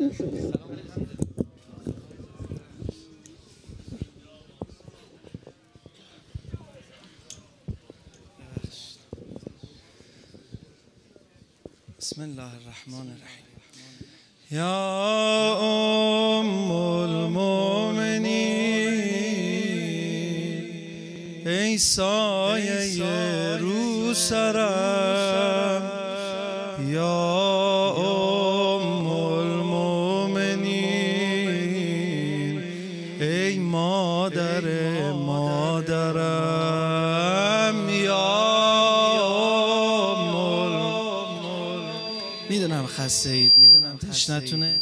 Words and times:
بسم 0.00 0.12
الله 12.22 12.42
الرحمن 12.56 13.08
الرحیم 13.12 13.44
یا 14.50 14.80
أم 15.60 16.72
المؤمنین 16.72 18.26
ای 21.46 21.78
سایه 21.78 23.56
رو 23.56 24.14
سرم 24.14 24.89
اید 43.26 43.52
می‌دونم 43.56 43.96
تشنتونه. 43.96 44.79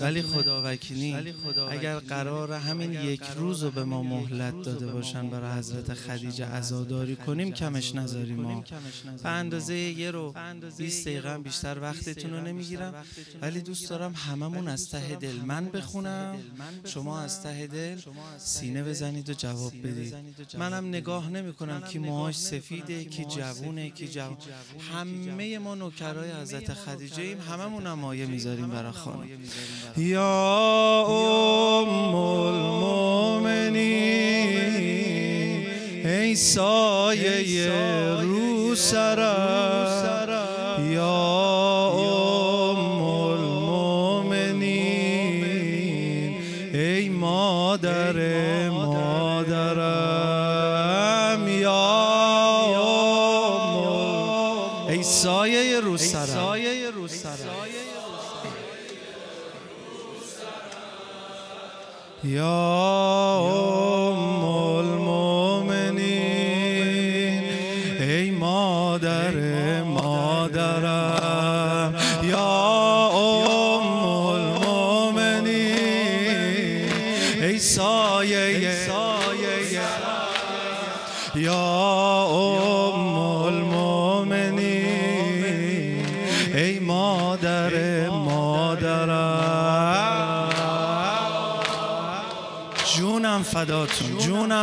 ولی 0.00 0.22
خدا 0.22 0.62
وکیلی 0.64 1.16
اگر 1.70 1.98
قرار 1.98 2.52
همین 2.52 2.92
یک 2.92 3.22
روز 3.36 3.62
رو 3.62 3.70
به 3.70 3.84
ما 3.84 4.02
مهلت 4.02 4.62
داده 4.62 4.86
باشن 4.86 5.30
برای 5.30 5.58
حضرت 5.58 5.94
خدیجه 5.94 6.46
عزاداری 6.46 7.16
کنیم 7.16 7.52
کمش 7.52 7.94
نذاریم 7.94 8.40
ما 8.40 8.64
به 9.22 9.28
اندازه 9.28 9.74
یه 9.74 10.10
رو 10.10 10.34
20 10.78 11.08
دقیقه 11.08 11.38
بیشتر 11.38 11.78
وقتتون 11.80 12.30
رو 12.30 12.40
نمی‌گیرم. 12.40 12.94
ولی 13.42 13.60
دوست 13.60 13.90
دارم 13.90 14.12
هممون 14.12 14.68
از 14.68 14.90
ته 14.90 15.16
دل 15.16 15.36
من 15.36 15.64
بخونم. 15.68 16.38
شما 16.84 17.20
از 17.20 17.42
ته 17.42 17.66
دل 17.66 17.98
سینه 18.38 18.82
بزنید 18.82 19.30
و 19.30 19.34
جواب 19.34 19.72
بدید. 19.84 20.14
منم 20.58 20.88
نگاه 20.88 21.30
نمی 21.30 21.52
کنم 21.52 21.80
کی 21.80 21.98
موهاش 21.98 22.38
سفیده 22.38 23.04
کی 23.04 23.24
جوونه 23.24 23.90
کی 23.90 24.08
جوون 24.08 24.36
همه 24.92 25.58
ما 25.58 25.74
نوکرای 25.74 26.30
حضرت 26.32 26.74
خدیجه 26.74 27.22
ایم. 27.22 27.40
هممون 27.40 27.86
هم 27.86 27.98
مایه 27.98 28.26
می‌ذاریم 28.26 28.68
برای 28.68 28.92
خانم 28.92 29.28
یا 29.96 31.04
ام 31.08 32.14
المؤمنین 32.14 32.76
ای 36.04 36.36
سایه 36.36 37.72
رو 38.22 38.74
سرم 38.74 40.20
یا 40.92 41.88
ام 41.88 43.02
المؤمنین 43.12 44.60
ای 46.74 47.08
مادر 47.08 48.68
مادرم 48.68 50.28
یا 51.48 51.72
ام 52.76 53.74
ای 54.88 55.02
سایه 55.02 55.80
رو 55.80 55.96
یا 62.30 62.99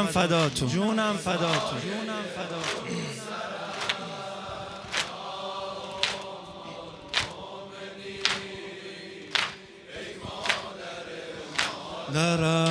فداتون. 0.05 0.69
جونم 0.69 1.17
فداتون. 1.17 1.79
جونم 1.81 2.23
فداتون. 2.35 2.97
درم 12.13 12.66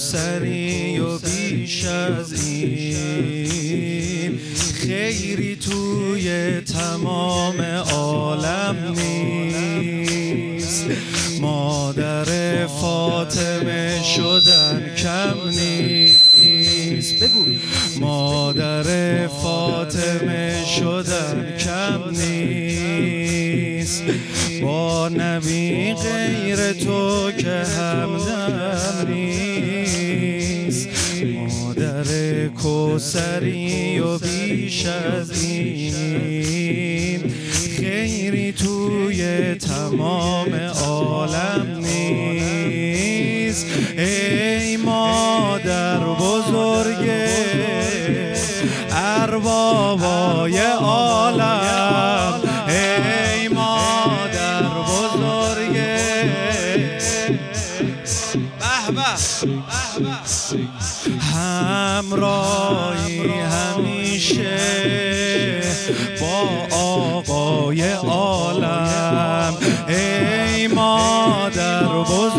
کوسری 0.00 0.98
و 0.98 1.18
بیش 1.18 1.84
از 1.84 2.46
این. 2.46 4.38
خیری 4.74 5.56
توی 5.56 6.60
تمام 6.60 7.60
عالم 7.92 8.76
نیست. 8.96 10.86
مادر 11.40 12.66
فاطمه 12.66 14.02
شدن 14.16 14.94
کم 14.96 15.48
نیست. 15.48 17.14
بگو. 17.24 17.44
مادر 18.00 19.26
فاطمه 19.26 20.64
شدن 20.78 21.56
کم 21.58 22.10
نیست. 22.10 24.02
با 24.62 25.08
نبی 25.08 25.94
غیر 25.94 26.72
تو 26.72 27.32
که 27.32 27.50
همدم 27.50 29.06
نیست. 29.08 29.49
کوسری 32.50 33.98
و 33.98 34.18
بیش 34.18 34.86
از 34.86 35.42
این 35.42 37.20
خیری 37.76 38.52
توی 38.52 39.54
تمام 39.54 40.54
عالم 40.84 41.84
نیست. 41.84 43.66
ای 43.98 44.76
مادر 44.76 45.98
بزرگ 45.98 47.10
اربابای 48.90 50.58
عالم. 50.58 51.89
همراهی 62.10 63.20
همیشه 63.40 64.58
با 66.20 66.76
آقای 66.76 67.92
عالم. 67.92 69.56
ای 69.88 70.66
مادر 70.66 71.86
بزرگ 71.86 72.29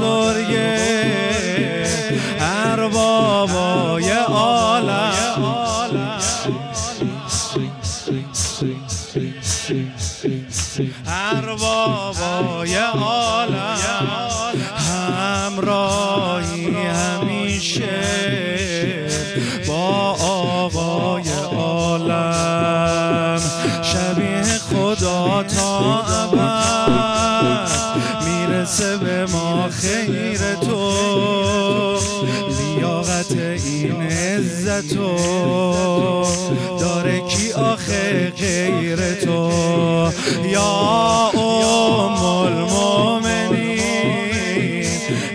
یا 40.45 41.31
ام 41.33 42.23
المؤمنین 42.25 43.81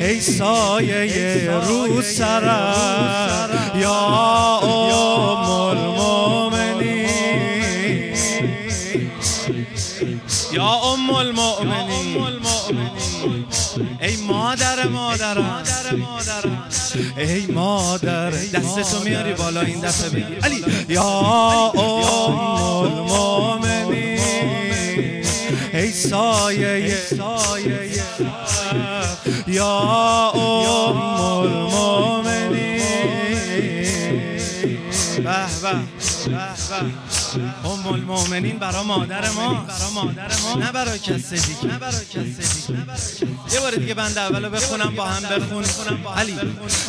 ای 0.00 0.20
سایه 0.20 1.50
رو 1.50 2.02
سرم 2.02 3.50
یا 3.80 3.92
ام 4.62 5.50
المؤمنین. 5.50 7.06
یا 10.52 10.68
ام 10.68 11.10
المؤمنین 11.10 12.36
ای 14.00 14.16
مادر 14.16 14.88
مادرم 14.88 15.64
ای 17.16 17.46
مادر 17.46 18.30
دستتو 18.30 19.04
میاری 19.04 19.32
بالا 19.34 19.60
این 19.60 19.80
دفعه 19.80 20.10
بگی 20.10 20.34
علی 20.42 20.64
یا 20.88 21.02
ام 21.02 22.62
المؤمنین. 22.72 23.35
سایه 25.96 26.94
یا 29.46 29.78
ام 30.34 31.20
المؤمنین. 31.20 32.82
به 35.24 35.46
به. 35.62 37.05
ام 37.64 37.86
المؤمنین 37.86 38.58
برا 38.58 38.82
مادر 38.82 39.30
ما. 39.30 39.48
برا 39.48 39.90
مادر 39.94 40.28
ما 40.42 40.54
نه 40.60 40.72
برا 40.72 40.98
کسی 40.98 41.36
دیگه. 41.36 41.64
نه 41.72 41.78
برا 41.78 41.90
کسی 41.90 42.22
دیگه. 42.22 42.80
یه 43.54 43.60
بار 43.60 43.74
دیگه 43.74 43.94
بنده 43.94 44.20
اولو 44.20 44.50
بخونم 44.50 44.94
با 44.96 45.04
هم 45.04 45.22
بخونم 45.22 46.08
علی. 46.16 46.34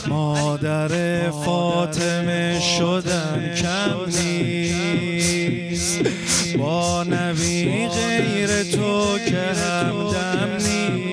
مادر 0.08 0.92
فاطمه 1.32 2.62
شدن 2.78 3.56
کم 3.56 4.06
نیست. 4.20 6.00
با 6.58 7.04
نبی 7.04 7.88
غیر 7.88 8.64
تو 8.64 9.20
که 9.20 9.42
همدم 9.42 10.50
نیست. 10.58 11.08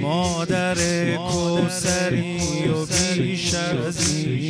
مادر 0.00 0.74
کوسری 1.16 2.68
و 2.68 2.86
بیش 2.86 3.54
از 3.54 4.14
این. 4.14 4.49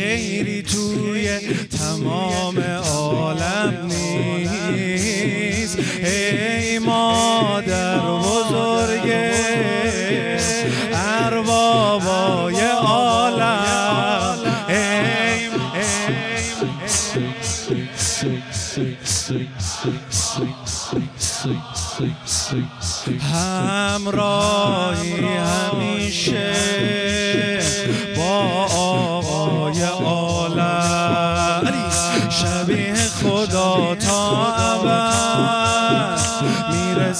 خیری 0.00 0.62
توی 0.62 1.38
تمام 1.78 2.60
عالم 2.94 3.86
نیست 3.86 5.78
ای 6.04 6.78
مادر 6.78 7.98
بزرگ 7.98 9.12
اربابای 10.94 12.60
عالم 12.82 14.38
ای 14.68 15.50
همراهی 23.90 25.14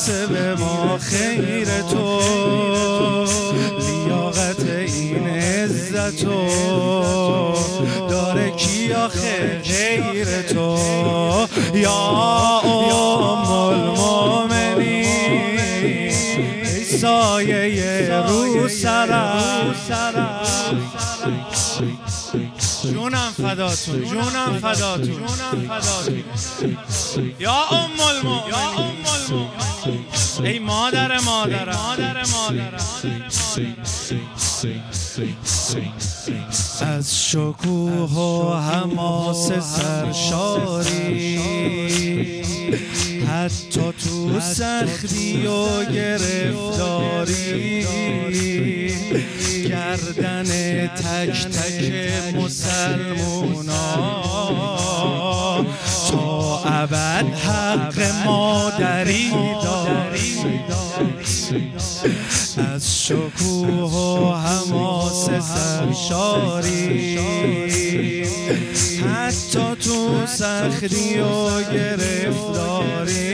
به 0.09 0.55
ما 0.55 0.99
خیر 0.99 1.69
تو. 1.83 2.21
لیاقت 3.79 4.65
این 4.69 5.29
عزتو 5.29 6.49
داره 8.09 8.51
کی 8.51 8.93
آخه؟ 8.93 9.61
غیر 9.65 10.43
تو. 10.43 10.79
یا 11.75 11.93
ام 12.65 13.53
المؤمنین 13.53 15.01
ای 15.59 16.85
سایه 16.85 18.11
رو 18.29 18.69
سرم 18.69 19.75
جونم 23.37 23.55
فداتون 23.55 24.05
جونم 24.05 24.59
فداتون 24.61 25.07
جونم 25.07 25.69
فداتون. 25.69 26.25
یا 27.39 27.65
ام 27.71 28.01
المؤمنین 28.01 29.05
ای 30.45 30.59
مادر 30.59 31.21
مادر 31.21 31.77
مادر 31.77 32.27
مادر. 32.27 32.75
از 36.81 37.31
شکوه 37.31 38.11
و 38.11 38.55
حماس 38.55 39.53
سرشاری 39.53 41.41
حتی 43.27 43.93
تو 44.05 44.41
سختی 44.41 45.47
و 45.47 45.85
گرفتاری. 45.85 47.87
گردن 49.91 50.87
تک 50.87 51.47
تک 51.47 52.35
مسلمونا. 52.35 53.85
تا 56.11 56.63
ابد 56.65 57.25
حق 57.35 57.99
مادری 58.25 59.31
داری 59.63 60.41
از 62.75 63.05
شکوه 63.07 63.93
و 63.93 64.35
حماس 64.35 65.29
سرشاری. 65.31 67.19
حتی 69.03 69.77
تو 69.85 70.27
سختی 70.27 71.19
و 71.19 71.63
گرفتاری. 71.73 73.31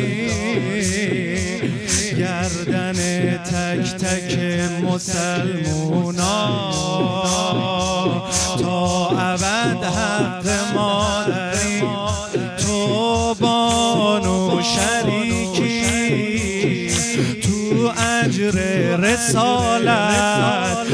تک 3.56 3.96
تک 3.96 4.38
مسلمونا. 4.82 6.36
تا 8.60 9.08
ابد 9.18 9.84
حق 9.84 10.46
مادری 10.74 11.80
تو 12.58 13.34
بانو 13.40 14.62
شریکی 14.62 15.80
تو 17.42 17.92
اجر 17.98 18.56
رسالت. 18.96 20.86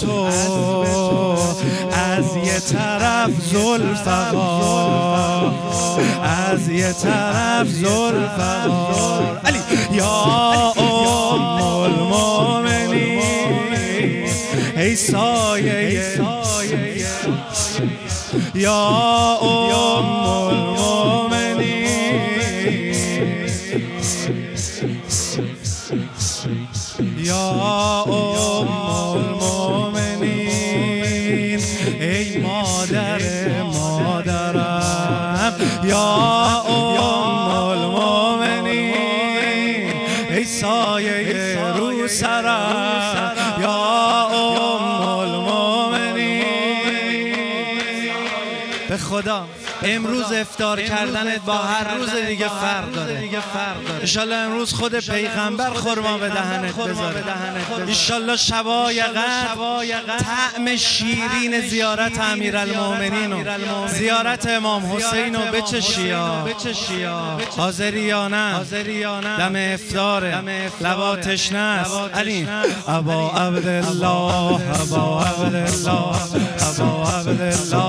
تو 0.00 0.24
از 1.92 2.36
یه 2.36 2.60
طرف 2.60 3.30
زلفقار 3.52 5.00
از 6.22 6.68
یه 6.68 6.92
طرف 6.92 7.66
زلفقار 7.68 9.40
یا 9.92 10.72
ام 10.76 11.62
المؤمنین 11.82 13.20
ای 14.76 14.96
سایه 14.96 16.20
یا 18.54 19.38
ام 19.42 20.49
مادرم 35.92 36.39
امروز 49.82 50.32
افتار 50.32 50.82
کردنت 50.82 51.44
با 51.44 51.54
هر 51.54 51.94
روز 51.94 52.10
دیگه 52.28 52.48
فرق 52.48 52.92
داره. 52.92 53.30
انشالله 54.00 54.36
امروز 54.36 54.72
خود 54.74 54.94
پیغمبر 54.94 55.70
خورما 55.70 56.18
به 56.18 56.28
دهنت 56.28 56.74
بذاره. 56.74 57.24
انشالله 57.80 58.36
شبای 58.36 59.02
طعم 60.18 60.76
شیرین 60.76 61.60
زیارت 61.68 62.20
امیر 62.20 62.56
المومنین 62.56 63.46
زیارت 63.88 64.46
امام 64.46 64.96
حسین 64.96 65.36
و 65.36 65.38
بچشی 65.38 66.12
حاضری 67.56 68.00
یا 68.00 68.28
نه؟ 68.28 68.64
دم 69.38 69.74
افتاره 69.74 70.42
لبا 70.80 71.16
تشنه 71.16 71.84
علی. 72.14 72.48
ابا 72.88 73.30
عبدالله. 73.30 74.06
ابا 74.80 75.24
عبدالله. 75.24 76.16
ابا 76.78 77.10
عبدالله. 77.10 77.80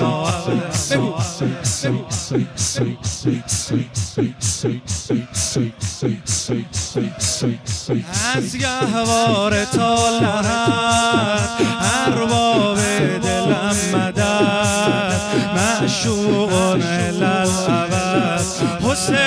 ابا 0.00 0.28
از 8.36 8.56
گهوار 8.56 9.64
تا 9.64 10.18
لحد 10.18 11.48
ارباب 12.06 12.78
دلم 13.22 13.76
مدد 13.94 15.20
معشوقون 15.56 16.82
الالعبد 16.82 18.40
حسین 18.82 19.24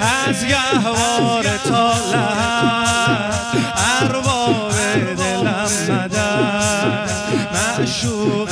از 0.00 0.44
گهوار 0.46 1.44
تا 1.68 1.92
لحد 2.12 3.34
ارباب 4.00 4.72
دلم 5.16 5.70
مدد 5.90 7.10
معشوق 7.54 8.43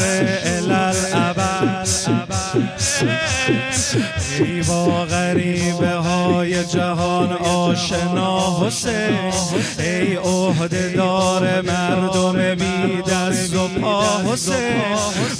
جهان 6.62 7.32
آشنا 7.32 8.66
حسین 8.66 9.32
ای 9.78 10.16
عهده 10.16 10.88
دار 10.96 11.60
مردم 11.60 12.54
بی 12.54 13.02
دست 13.02 13.54
و 13.54 13.68
پا 13.68 14.32
حسین. 14.32 14.82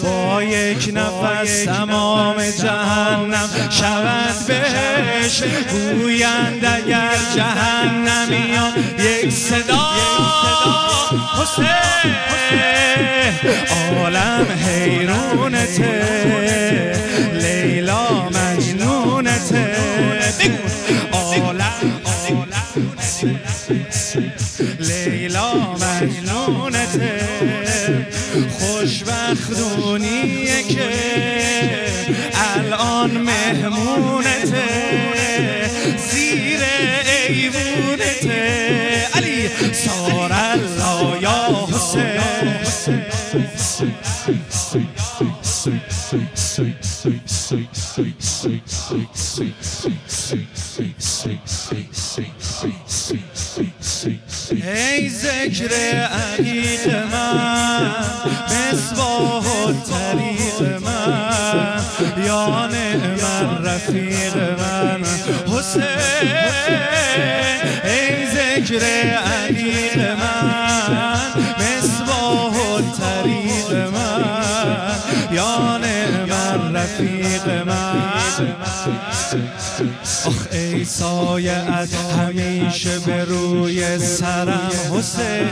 با 0.02 0.43
یک 0.43 0.93
نفس 0.95 1.64
تمام 1.64 2.37
جهنم 2.50 3.49
شود 3.71 4.47
بهش. 4.47 5.43
گویند 5.73 6.64
اگر 6.64 7.11
جهنمیان 7.37 8.73
یک 8.99 9.33
صدا 9.33 9.88
حسین. 11.43 12.12
عالم 13.71 14.47
حیرونته 14.67 16.42
لیلا 24.79 25.73
مجنونته. 25.73 27.29
خوشبختونیه 28.50 30.62
که 30.62 30.91
الان 32.57 33.11
مهمونته. 33.11 34.64
زیر 36.11 36.61
ایوونته. 37.29 38.43
علی 39.14 39.50
سار 39.73 40.33
یا 41.23 41.41
حسین. 41.73 42.23
ذکر 55.62 55.75
عقیق 56.04 56.87
من 57.12 57.90
مصباح 58.50 59.45
و 59.47 59.73
طریق 59.73 60.59
من 60.83 61.81
یا 62.26 62.66
نعم 62.66 63.66
رفیق 63.66 64.37
من. 64.37 65.04
حسین 65.52 65.83
ای 67.85 68.26
ذکر 68.26 68.85
عقیق 69.16 69.99
من 69.99 71.19
مصباح 71.59 72.54
و 72.54 72.81
طریق 72.81 73.71
من. 73.73 74.97
یا 75.33 75.78
نعم 75.78 76.76
رفیق 76.76 77.47
من 77.49 77.62
آخ 80.27 80.47
ای 80.53 80.85
سایه 80.85 81.53
از 81.53 81.95
همیشه 81.95 82.99
به 82.99 83.25
روی 83.25 83.99
سرم 83.99 84.71
حسین 84.95 85.49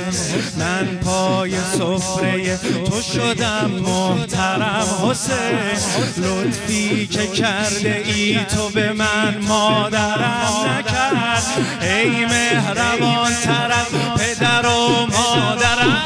من 0.59 0.87
پای 1.05 1.53
سفره 1.61 2.57
تو 2.57 3.03
شدم 3.03 3.71
محترم 3.71 4.87
حسین 5.03 6.25
لطفی 6.25 7.07
که 7.07 7.27
کرده 7.27 8.03
ای 8.07 8.39
تو 8.45 8.69
به 8.69 8.93
من 8.93 9.39
مادرم 9.49 10.53
نکرد. 10.67 11.43
ای 11.81 12.27
مهربان 12.27 13.33
طرف 13.45 13.95
پدر 14.19 14.67
و 14.67 15.07
مادرم 15.07 16.03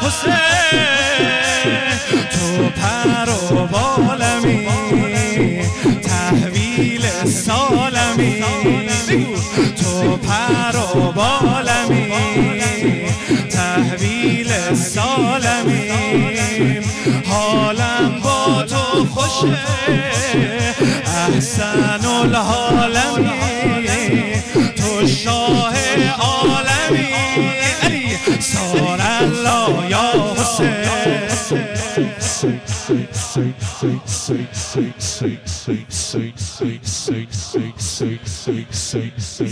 حسین 0.00 0.56
تو 2.30 2.70
پر 2.70 3.30
و 3.54 3.66
احسن 21.06 22.04
الحالمی 22.24 22.95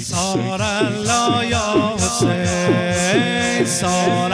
سار 0.02 0.62
الله 0.62 1.46
یا 1.46 1.94
حسین 1.98 3.64
سار 3.66 4.32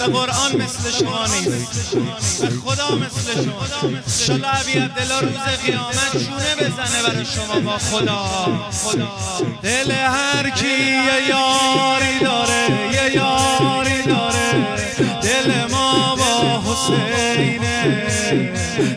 به 0.00 0.06
قرآن 0.06 0.56
مثل 0.56 0.90
شما 0.90 1.26
نیست. 1.26 1.96
به 2.40 2.48
خدا 2.48 2.94
مثل 2.94 3.44
شما. 3.44 3.66
شلا 4.26 4.48
عبی 4.48 4.72
عبدالله 4.72 5.20
روز 5.20 5.40
قیامت 5.66 6.12
شونه 6.12 6.54
بزنه 6.60 7.02
برای 7.02 7.24
شما 7.24 7.60
با 7.60 7.78
خدا. 7.78 8.24
دل 9.62 9.90
هر 9.90 10.50
کی 10.50 10.66
یه 10.66 11.28
یاری 11.28 12.18
داره 12.20 12.68
یه 12.92 13.16
یاری 13.16 14.02
داره. 14.02 14.76
دل 15.22 15.66
ما 15.70 16.16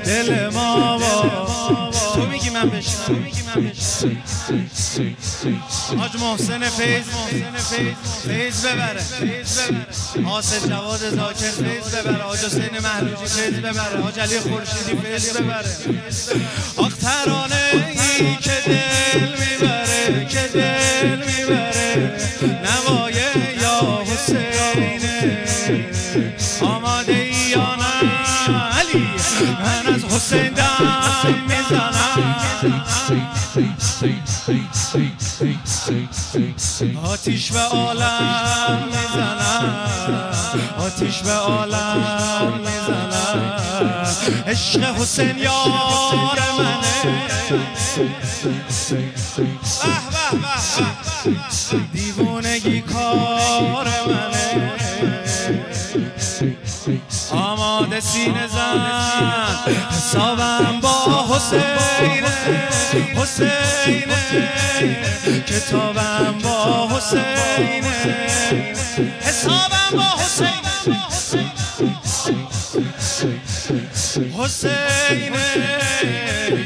دل 0.05 0.49
ما 0.49 0.97
با 0.97 1.91
تو 2.15 2.25
میگی 2.25 2.49
من 2.49 2.69
بشنم 2.69 3.23
حاج 5.97 6.11
محسن 6.19 6.69
فیض 6.69 7.03
فیض 8.27 8.65
ببره 8.65 9.01
حاصل 10.25 10.69
جواد 10.69 10.99
زاکر 11.09 11.51
فیض 11.51 11.95
ببره 11.95 12.23
حاج 12.23 12.39
حسین 12.39 12.79
محلوجی 12.83 13.25
فیض 13.25 13.53
ببره 13.53 14.01
حاج 14.01 14.19
علی 14.19 14.39
خورشیدی 14.39 15.01
فیض 15.01 15.37
ببره 15.37 15.75
آخ 16.77 16.97
ترانه 16.97 17.55
ای 18.19 18.35
که 18.35 18.51
دل 18.65 19.29
می‌بره 19.29 20.25
که 20.29 20.49
دل 20.53 21.17
می‌بره 21.25 22.17
نوای 22.63 23.13
یا 23.61 24.03
حسینه 24.05 25.43
آماده 26.61 27.13
ای 27.13 27.42
یا 27.53 27.75
نه 27.75 27.93
علی 28.79 29.07
من 29.59 29.93
از 29.93 30.03
حسین 30.03 30.53
دم 30.53 31.35
می‌زنم 31.47 32.03
آتیش 37.03 37.51
به 37.51 37.59
عالم 37.59 38.83
می‌زنم 38.85 39.79
آتیش 40.79 41.21
به 41.21 41.31
عالم 41.31 42.53
می‌زنم 42.59 43.62
عشق 44.47 44.83
حسین 44.83 45.37
یار 45.37 46.39
منه. 46.57 46.93
دیوونگی 51.93 52.81
کار 52.81 53.87
منه. 54.07 54.73
آماده 57.31 57.99
سینه 57.99 58.47
زن. 58.47 59.03
حسابم 59.91 60.79
با 60.81 61.25
حسین 61.29 62.25
حسین 63.15 64.13
کتابم 65.47 66.35
با 66.43 66.89
حسین 66.89 67.83
حسابم 69.21 69.91
با 69.91 70.23
حسین 70.23 70.72
حسین 74.37 75.33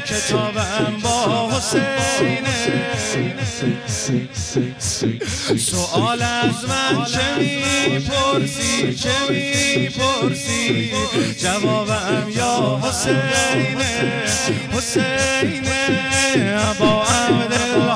کتابم 0.06 0.96
با 1.02 1.50
حسین. 1.50 2.44
سوال 5.58 6.22
از 6.22 6.64
من 6.68 7.04
چه 7.04 7.34
می‌پرسی؟ 7.38 8.94
چه 8.94 9.10
می‌پرسی؟ 9.30 10.92
جوابم 11.42 12.26
یا 12.36 12.80
حسین؟ 12.82 13.78
حسین 14.72 15.68
ابا 16.58 17.04
عبدالله 17.04 17.87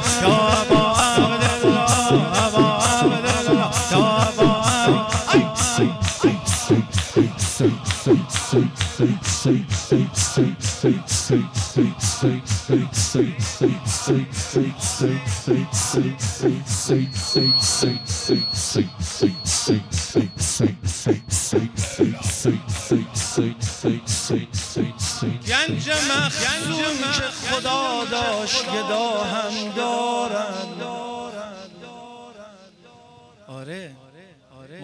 گنج 25.48 25.90
مخزون 25.90 26.98
که 27.12 27.28
خدا 27.50 28.04
داشت 28.10 28.66
گدا 28.66 29.24
هم 29.24 29.72
دارد 29.76 30.82
آره 33.48 34.01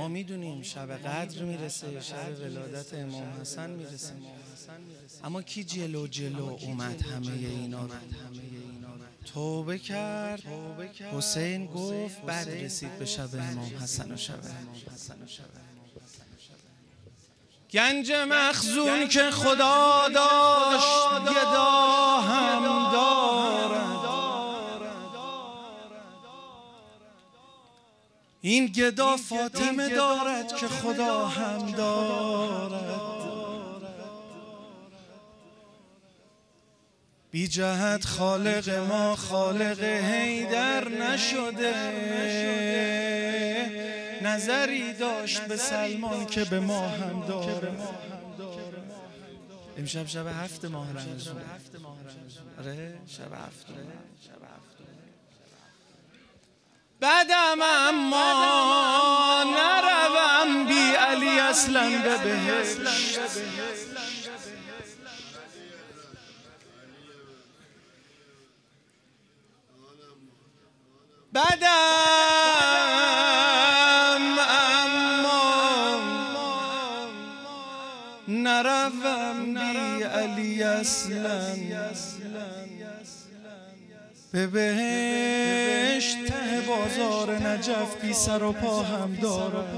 می‌دونیم 0.08 0.62
شب 0.62 0.92
قدر 0.92 1.42
می‌رسه 1.42 2.00
شب 2.00 2.40
ولادت 2.40 2.94
امام 2.94 3.40
حسن 3.40 3.70
می‌رسه. 3.70 4.12
اما 5.24 5.42
کی 5.42 5.64
جلو 5.64 6.06
جلو 6.06 6.58
اومد 6.60 7.02
همه 7.02 7.32
اینا 7.32 7.82
رو؟ 7.82 7.94
توبه 9.34 9.78
کرد. 9.78 10.42
حسین 11.12 11.66
گفت 11.66 12.22
بعد 12.22 12.48
رسید 12.48 12.98
به 12.98 13.04
شب 13.04 13.34
امام 13.34 13.72
حسن 13.82 14.12
و 14.12 14.16
شب 14.16 14.40
گنج 17.70 18.12
مخزون 18.12 19.08
که 19.08 19.30
خدا 19.30 20.08
داشت 20.14 21.22
گدا 21.30 22.20
هم 22.20 22.92
دارد 22.92 23.47
این 28.48 28.66
گدا 28.66 29.16
فاطمه 29.16 29.88
دارد 29.88 30.56
که 30.56 30.68
خدا 30.68 31.26
هم 31.26 31.70
دارد. 31.70 33.00
بی 37.30 37.48
جهت 37.48 38.04
خالق 38.04 38.70
ما 38.70 39.16
خالق 39.16 39.82
هیدر 39.82 40.88
نشده. 40.88 41.74
نظری 44.22 44.92
داشت 44.92 45.40
به 45.40 45.56
سلمان 45.56 46.26
که 46.26 46.44
به 46.44 46.60
ما 46.60 46.88
هم 46.88 47.26
داره 47.26 47.72
امشب 49.78 50.06
شب 50.06 50.26
هفت 50.26 50.64
ماه 50.64 50.92
رمزون 50.92 51.36
آره 52.58 52.98
شب 53.06 53.32
هفت. 53.32 53.66
بعدم 57.00 57.62
اما 57.62 59.44
نروم 59.44 60.66
بی 60.66 60.90
علی 60.94 61.40
اصلا 61.40 61.88
به 62.02 62.18
بهشت. 62.18 62.78
بعدم 71.32 71.68
اما 74.48 76.00
نروم 78.28 79.54
بی 79.54 80.02
علی 80.02 80.62
اصلا 80.62 81.54
به 84.32 84.46
بهشت. 84.46 85.87
بازار 86.78 87.30
نجف 87.34 87.96
بی 88.02 88.12
سر 88.12 88.42
و 88.42 88.52
پا 88.52 88.82
هم 88.82 89.14
دارد. 89.22 89.74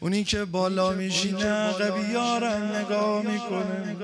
اونی 0.00 0.24
که 0.24 0.44
بالا 0.44 0.90
میشینه 0.90 1.46
عقبی 1.46 2.12
یارم 2.12 2.72
نگاه 2.76 3.22
می‌کنه. 3.22 3.96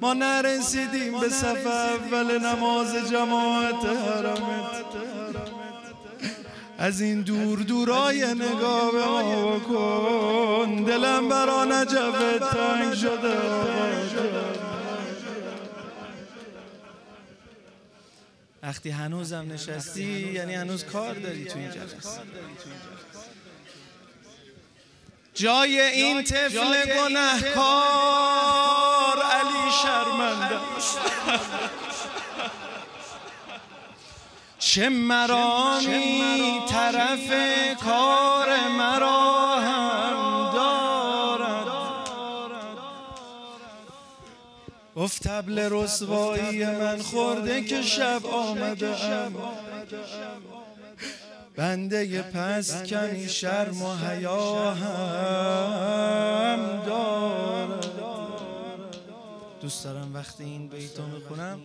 ما 0.00 0.14
نرسیدیم 0.14 1.20
به 1.20 1.28
صف 1.28 1.66
اول 1.66 2.38
نماز 2.38 2.94
جماعت 3.10 3.84
حرمت. 3.84 4.86
از 6.78 7.00
این 7.00 7.22
دور 7.22 7.58
دورای 7.58 8.34
نگاه 8.34 8.92
به 8.92 9.04
ما 9.04 9.58
بکن. 9.58 10.84
دلم 10.84 11.28
برا 11.28 11.64
نجف 11.64 12.38
تنگ 12.52 12.94
شده. 12.94 13.36
وقتی 18.66 18.90
هنوزم 18.90 19.52
نشستی 19.52 20.32
یعنی 20.32 20.54
هنوز 20.54 20.84
کار 20.84 21.14
داری 21.14 21.44
تو 21.44 21.58
این 21.58 21.70
جلسه. 21.70 22.20
جای 25.34 25.80
این 25.80 26.24
طفل 26.24 26.84
گنهکار 26.84 27.62
علی 29.22 29.72
شرمنده. 29.82 30.58
چه 34.58 34.88
مرامی 34.88 36.60
طرف 36.68 37.30
کار 37.84 38.68
مرا؟ 38.68 39.25
گفت 45.06 45.28
تبل 45.28 45.68
رسوایی 45.70 46.64
من 46.64 47.02
خورده 47.02 47.62
که 47.62 47.82
شب 47.82 48.26
آمده 48.26 49.04
ام. 49.04 49.34
بنده 51.56 52.22
پس 52.22 52.82
کنی 52.82 53.28
شرم 53.28 53.82
و 53.82 53.96
حیا 53.96 54.74
هم 54.74 56.56
دارد 56.86 57.86
دوست 59.60 59.84
دارم 59.84 60.14
وقتی 60.14 60.44
این 60.44 60.68
بیتو 60.68 61.06
می‌خونم 61.06 61.60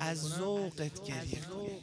از 0.00 0.22
ذوقت 0.22 1.04
گریه 1.04 1.40
کنی 1.40 1.80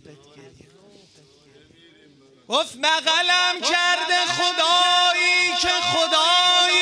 گفت 2.47 2.77
بغلم 2.77 3.61
کرده 3.61 4.19
خدایی 4.37 5.55
که 5.61 5.67
خدای 5.67 6.74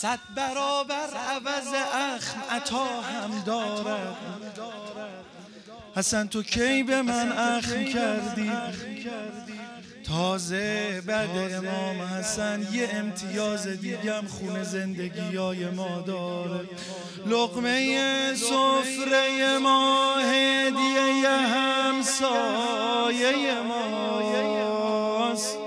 صد 0.00 0.18
برابر 0.36 1.08
عوض 1.30 1.74
اخم 1.94 2.40
عطا 2.50 2.86
هم 2.86 3.42
دارد. 3.46 4.16
حسن 5.96 6.26
تو 6.26 6.42
کی 6.42 6.82
به 6.82 7.02
من 7.02 7.32
اخم 7.32 7.84
کردی؟ 7.84 8.52
تازه 10.06 11.02
بعد 11.06 11.30
امام 11.36 12.02
حسن 12.02 12.68
یه 12.72 12.88
امتیاز 12.92 13.66
دیگم 13.66 14.26
خون 14.28 14.62
زندگی 14.62 15.36
های 15.36 15.70
ما 15.70 16.00
داره. 16.00 16.68
لقمه 17.26 18.34
سفره 18.34 19.58
ما 19.58 20.16
هدیه 20.16 21.30
همسایه 21.30 22.90
ماست. 23.60 25.59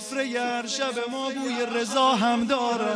سفره 0.00 0.40
هر 0.40 0.66
شب 0.66 1.10
ما 1.10 1.30
بوی 1.30 1.80
رضا 1.80 2.12
هم 2.12 2.44
داره. 2.44 2.86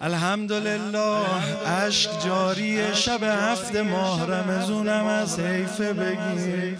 الحمدلله 0.00 1.24
عشق 1.66 2.10
جاری 2.24 2.94
شب 2.94 3.22
هفت 3.22 3.76
ماه 3.76 4.26
رمزونم 4.26 5.06
از 5.06 5.40
حیفه 5.40 5.92
بگی 5.92 6.76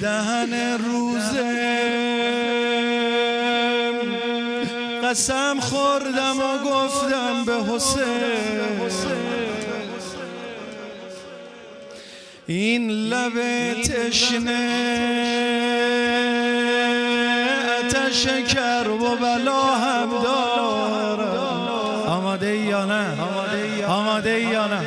دهن 0.00 0.78
روزه. 0.78 1.78
قسم 5.04 5.60
خوردم 5.60 6.40
و 6.40 6.58
گفتم 6.58 7.44
به 7.44 7.74
حسین. 7.74 8.78
این 12.46 12.90
لب 12.90 13.32
تشنه. 13.82 15.67
اتش 18.26 18.54
کرب 18.54 19.02
و 19.02 19.16
بلا 19.16 19.62
هم 19.62 20.22
داره 20.22 21.38
آماده 22.08 22.46
ای 22.46 22.58
یا 22.58 22.84
نه؟ 22.84 23.22
آماده 23.88 24.30
ای 24.30 24.42
یا 24.42 24.66
نه؟ 24.66 24.80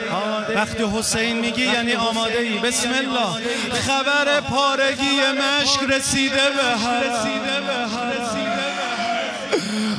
وقتی 0.56 0.84
حسین 0.84 1.40
میگی 1.40 1.66
یعنی 1.66 1.94
آماده 1.94 2.40
ای. 2.40 2.58
بسم 2.60 2.90
الله. 2.90 3.28
خبر 3.74 4.42
پارگی 4.42 5.20
مشک 5.32 5.84
رسیده 5.90 6.36
به 6.36 6.64
هر. 6.64 7.02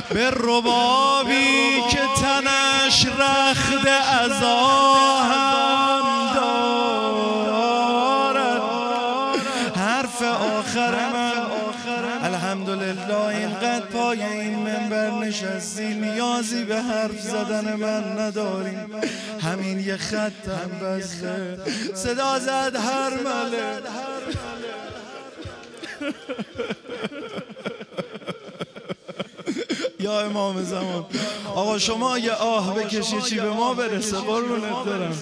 به 0.09 0.29
ربابی 0.29 1.81
که 1.89 1.99
تنش 2.21 3.05
رخت 3.05 3.87
از 4.21 4.41
هم 4.41 5.52
نشستی 15.33 15.87
نیازی 15.87 16.63
به 16.63 16.81
حرف 16.81 17.21
زدن 17.21 17.73
من 17.73 18.19
نداریم 18.19 19.01
همین 19.41 19.79
یه 19.79 19.97
خطم 19.97 20.71
بسته. 20.83 21.59
صدا 21.95 22.39
زد 22.39 22.75
هر 22.75 23.09
مله. 23.09 23.81
یا 29.99 30.21
امام 30.21 30.63
زمان. 30.63 31.05
آقا 31.55 31.79
شما 31.79 32.17
یه 32.17 32.33
آه 32.33 32.75
بکشی 32.75 33.21
چی 33.21 33.35
به 33.35 33.49
ما 33.49 33.73
برسه؟ 33.73 34.17
قربونت 34.17 34.85
دارم 34.85 35.17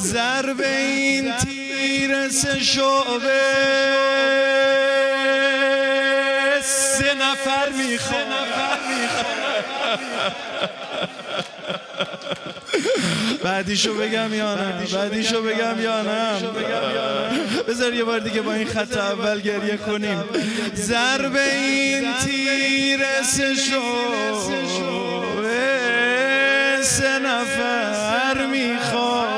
ضرب 0.00 0.60
این 0.60 1.36
تیر 1.36 2.28
سه 2.28 2.60
شعبه. 2.60 3.40
سه 6.62 7.14
نفر 7.14 7.68
می‌خواد 7.68 8.24
بعدیشو 13.44 13.94
بگم 13.94 14.34
یا 14.34 14.54
نه؟ 14.54 14.86
بعدیشو 14.94 15.42
بگم 15.42 15.80
یا 15.82 16.02
نه؟ 16.02 16.40
بذار 17.68 17.94
یه 17.94 18.04
بار 18.04 18.18
دیگه 18.18 18.42
با 18.42 18.52
این 18.52 18.66
خط 18.66 18.96
اول 18.96 19.40
گریه 19.40 19.76
کنیم. 19.76 20.24
ضرب 20.74 21.36
این 21.36 22.14
تیر 22.24 23.22
سه 23.22 23.54
سه 26.82 27.18
نفر 27.18 28.46
می‌خواد. 28.46 29.36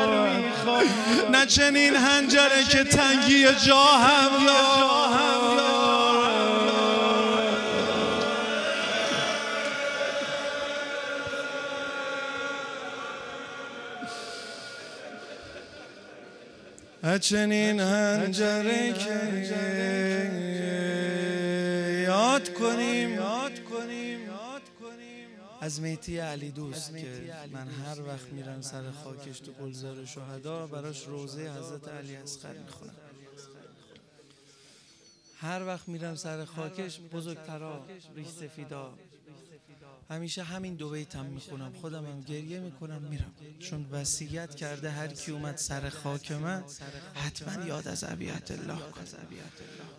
نه 1.32 1.46
چنین 1.46 1.96
هنجره 1.96 2.64
که 2.70 2.84
تنگی 2.84 3.46
جا 3.66 3.84
هم 3.84 4.30
چنین 17.06 17.80
هنجره 17.80 18.92
که 18.92 19.10
یاد 22.06 22.52
کنیم. 22.52 23.14
یاد 23.14 23.64
کنیم. 23.70 24.20
از 25.60 25.80
میتی 25.80 26.18
علی 26.18 26.50
دوست 26.50 26.96
که 26.96 27.32
من 27.52 27.68
هر 27.68 28.02
وقت 28.02 28.32
میرم 28.32 28.60
سر 28.60 28.90
خاکش 29.04 29.40
تو 29.40 29.52
گلزار 29.52 30.04
شهدا 30.04 30.66
براش 30.66 31.06
روزه 31.06 31.40
حضرت 31.40 31.88
علی 31.88 32.16
اصغر 32.16 32.52
می‌خونم. 32.52 32.94
هر 35.40 35.66
وقت 35.66 35.88
میرم 35.88 36.14
سر 36.14 36.44
خاکش 36.44 37.00
بزرگترا 37.12 37.86
ریش 38.16 38.28
سفیدا 38.28 38.94
همیشه 40.10 40.42
همین 40.42 40.74
دو 40.74 40.90
بیتم 40.90 41.26
می‌خونم. 41.26 41.72
خودم 41.80 42.06
هم 42.06 42.20
گریه 42.20 42.60
می‌کنم 42.60 43.02
میرم. 43.02 43.32
چون 43.60 43.86
وصیت 43.90 44.54
کرده 44.54 44.90
هر 44.90 45.08
کی 45.08 45.30
اومد 45.30 45.56
سر 45.56 45.88
خاک 45.88 46.32
من 46.32 46.64
حتما 47.14 47.66
یاد 47.66 47.88
از 47.88 48.04
ابیات 48.04 48.50
الله 48.50 48.78
کن 48.78 49.04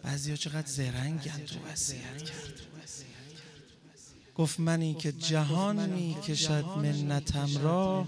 بعضیا 0.04 0.36
چقدر 0.36 0.68
زرنگن 0.68 1.46
تو 1.46 1.60
وصیت 1.72 2.18
کرد. 2.18 2.54
گفت 4.36 4.60
منی 4.60 4.94
که 4.94 5.12
جهان 5.12 5.90
می‌کشد 5.90 6.66
منتم 6.78 7.50
را 7.64 8.08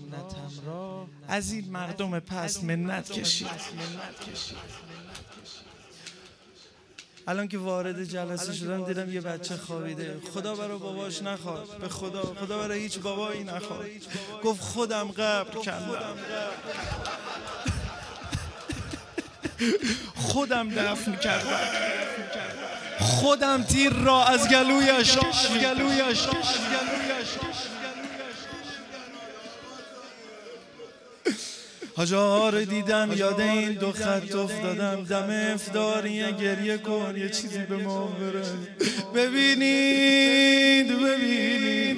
از 1.28 1.52
این 1.52 1.72
مردم 1.72 2.20
پس 2.20 2.64
منت 2.64 3.12
کشید. 3.12 3.48
الان 7.30 7.48
که 7.48 7.58
وارد 7.58 8.04
جلسه 8.04 8.54
شدم 8.54 8.86
دیدم 8.86 9.14
یه 9.14 9.22
بچه 9.22 9.58
خوابیده. 9.58 10.22
خدا 10.34 10.56
برای 10.56 10.78
باباش 10.78 11.22
نخواد. 11.22 11.78
به 11.78 11.90
خدا 11.90 12.22
خدا 12.22 12.58
برای 12.58 12.80
هیچ 12.80 13.00
بابایی 13.00 13.44
نخواد. 13.44 13.86
گفت 14.44 14.62
خودم 14.62 15.08
قبر 15.12 15.52
کندم 15.52 16.18
خودم 20.16 20.70
دفن 20.70 21.16
کردم. 21.16 21.60
خودم 23.00 23.64
تیر 23.64 23.94
را 23.94 24.26
از 24.26 24.50
گلویش 24.50 25.18
هجار 32.00 32.62
دیدم 32.62 33.10
یاد 33.16 33.40
این 33.42 33.72
دو 33.72 33.92
خط 33.92 34.36
افتادم 34.36 35.04
دم 35.04 35.54
افداری 35.54 36.34
گریه 36.34 36.78
کن 36.78 37.14
یه 37.18 37.30
چیزی 37.30 37.60
به 37.60 37.78
ما 37.78 38.06
بره 38.06 38.44
ببینید 39.16 40.88
ببینید 41.04 41.98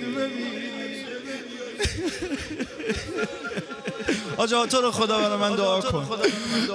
آجا 4.37 4.65
تو 4.65 4.81
رو 4.81 4.91
خدا 4.91 5.19
برای 5.19 5.37
من 5.37 5.55
دعا 5.55 5.81
کن 5.81 6.07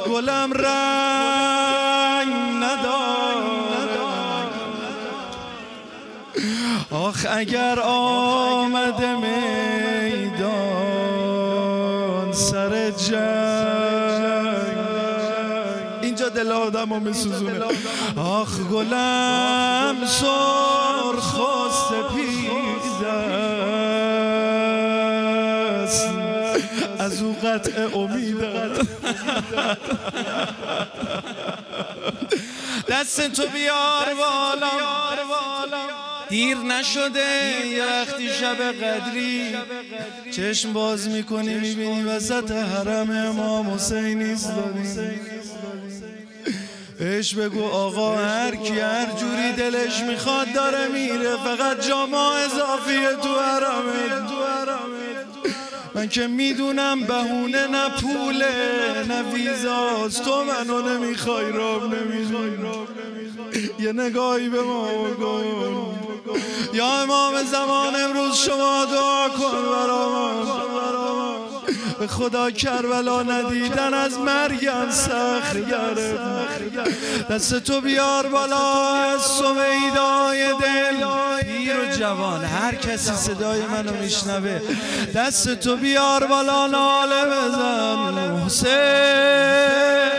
گلم 0.07 0.53
رنگ 0.53 2.33
نداره 2.63 3.37
آخ 6.91 7.27
اگر 7.31 7.81
آمده 7.81 9.15
میدان 9.15 10.06
سر 12.67 12.91
جنگ. 12.91 14.77
اینجا 16.03 16.29
دل 16.29 16.53
آدم 16.53 16.93
رو 16.93 17.01
میسوزونه. 17.01 17.61
آخ 18.17 18.59
گلم 18.59 19.97
سرخ 20.07 21.39
و 21.39 21.71
سپید 21.89 23.07
است. 25.85 26.09
از 26.99 27.23
او 27.23 27.37
قطع 27.45 27.97
امید 27.97 28.37
دست 32.89 33.29
تو 33.33 33.47
بیار 33.47 34.15
بالا 34.15 36.06
دیر 36.29 36.57
نشده 36.57 37.67
یه 37.67 37.85
وقتی 37.85 38.29
شب 38.29 38.73
قدری. 38.73 39.57
چشم 40.33 40.73
باز 40.73 41.09
می‌کنی 41.09 41.55
می‌بینی 41.55 42.03
وسط 42.03 42.51
حرم 42.51 43.11
امام 43.11 43.75
حسین 43.75 44.23
ایستادیم 44.23 45.21
بهش 46.99 47.35
بگو 47.35 47.65
آقا 47.65 48.17
هر 48.17 48.57
کی 48.57 48.81
هر 48.81 49.07
جوری 49.07 49.53
دلش 49.57 50.01
می‌خواد 50.01 50.53
داره 50.53 50.89
میره 50.89 51.37
فقط 51.37 51.89
جاما 51.89 52.37
اضافیه 52.37 53.17
تو 53.23 53.41
حرمه. 53.41 54.27
من 55.95 56.09
که 56.09 56.27
می‌دونم 56.27 57.01
بهونه 57.01 57.67
نه 57.67 57.89
پوله 57.89 59.05
نه 59.09 59.23
ویزاست 59.23 60.25
تو 60.25 60.45
منو 60.45 60.83
نمی‌خوای 60.89 61.53
راب 61.53 61.95
نمی‌خوای 61.95 62.51
یه 63.79 63.93
نگاهی 63.93 64.49
به 64.49 64.63
ما 64.63 64.87
بکن 64.87 65.45
یا 66.75 67.03
امام 67.03 67.43
زمان 67.45 67.97
امروز 67.97 68.37
شما 68.37 68.85
دعا 68.85 69.29
کن 69.29 69.63
برا 69.71 70.09
ما 70.09 70.57
به 71.99 72.07
خدا 72.07 72.51
کربلا 72.51 73.23
ندیدن 73.23 73.95
از 73.95 74.19
مرگم 74.19 74.91
سخت 74.91 75.71
داره 75.71 76.19
دست 77.31 77.59
تو 77.59 77.81
بیار 77.81 78.27
بالا 78.27 78.95
از 78.95 79.23
سویدای 79.23 80.49
دل. 80.61 81.07
پیر 81.43 81.81
و 81.81 81.97
جوان 81.99 82.45
هر 82.45 82.75
کسی 82.75 83.15
صدای 83.15 83.63
منو 83.63 83.93
میشنوه. 83.93 84.61
دست 85.15 85.55
تو 85.55 85.77
بیار 85.77 86.27
بالا 86.27 86.67
ناله 86.67 87.25
بزن. 87.25 88.43
حسین. 88.47 90.16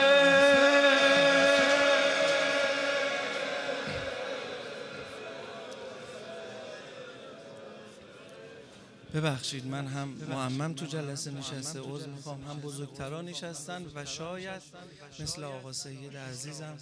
ببخشید 9.17 9.65
من 9.65 9.87
هم 9.87 10.07
معمم 10.29 10.73
تو 10.73 10.85
جلسه 10.85 11.31
نشسته. 11.31 11.79
عوض 11.79 12.07
می‌خوام. 12.07 12.43
هم 12.43 12.59
بزرگتران 12.59 13.25
نشستن 13.25 13.85
و 13.95 14.05
شاید 14.05 14.61
مثل 15.19 15.43
آقا 15.43 15.73
سید 15.73 16.17
عزیزم 16.17 16.77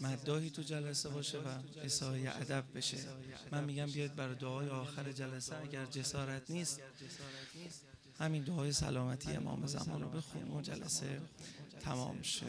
مداهی 0.00 0.50
تو 0.50 0.62
جلسه 0.62 1.08
باشه 1.08 1.38
و 1.38 1.48
اصحای 1.84 2.26
ادب 2.26 2.64
بشه. 2.74 2.96
من 3.52 3.64
میگم 3.64 3.86
بیاید 3.86 4.16
برای 4.16 4.34
دعای 4.34 4.68
آخر 4.68 5.12
جلسه 5.12 5.54
اگر 5.62 5.84
جسارت 5.84 6.50
نیست 6.50 6.80
همین 8.18 8.42
دعای 8.42 8.72
سلامتی 8.72 9.32
امام 9.32 9.66
زمان 9.66 10.02
رو 10.02 10.08
بخونیم 10.08 10.56
و 10.56 10.62
جلسه 10.62 11.20
تمام 11.84 12.22
شه. 12.22 12.46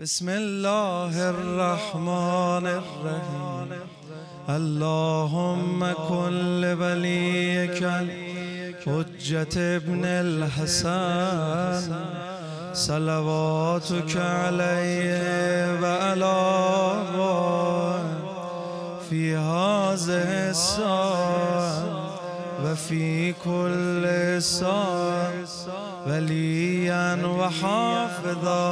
بسم 0.00 0.28
الله 0.28 1.16
الرحمن 1.16 2.66
الرحیم. 2.66 3.80
اللهم 4.48 5.92
كن 5.92 6.60
لوليك 6.60 7.82
حجة 8.86 9.76
ابن 9.76 10.04
الحسن 10.04 11.92
صلواتك 12.74 14.16
عليه 14.16 15.80
وعلى 15.80 16.34
في 19.10 19.36
هذه 19.36 20.50
الساعة 20.50 21.84
وفي 22.64 23.32
كل 23.32 24.42
ساعة 24.42 25.32
وليا 26.06 27.26
وحافظا 27.26 28.66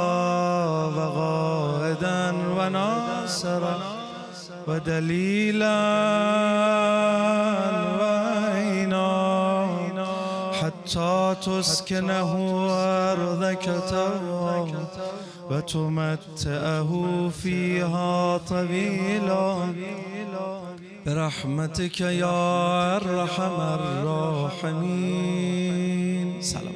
وغائدا 0.97 2.31
وناصرا 2.57 3.79
ودليلا 4.67 5.83
حتى 10.93 11.35
تسكنه 11.45 12.31
أرضك 13.11 13.65
توا 13.89 14.67
وتمتعه 15.49 16.91
فيها 17.29 18.37
طويلا 18.37 19.73
برحمتك 21.05 22.01
يا 22.01 22.95
أرحم 22.95 23.61
الراحمين 24.61 24.81
سلام. 26.41 26.72